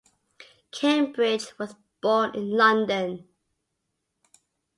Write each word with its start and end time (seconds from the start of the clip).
Cambridge 0.71 1.55
was 1.59 1.75
born 2.01 2.33
in 2.33 2.49
London. 2.57 3.27